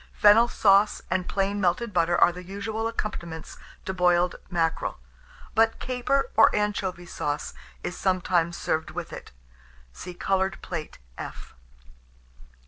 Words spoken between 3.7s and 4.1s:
to